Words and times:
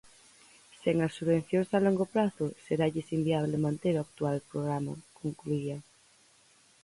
Sen 0.81 0.97
as 1.05 1.15
subvencións 1.17 1.69
a 1.77 1.79
longo 1.85 2.05
prazo 2.13 2.45
seralles 2.65 3.07
inviable 3.17 3.63
manter 3.65 3.93
o 3.95 4.03
actual 4.05 4.37
programa, 4.51 4.93
concluía. 5.19 5.77